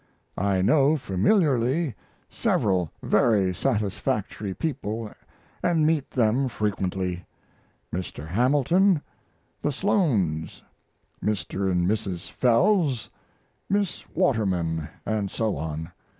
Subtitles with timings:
[0.39, 1.93] I know familiarly
[2.27, 5.11] several very satisfactory people
[5.47, 7.23] & meet them frequently:
[7.93, 8.27] Mr.
[8.27, 9.03] Hamilton,
[9.61, 10.63] the Sloanes,
[11.23, 11.71] Mr.
[11.85, 12.31] & Mrs.
[12.31, 13.11] Fells,
[13.69, 15.91] Miss Waterman, & so on.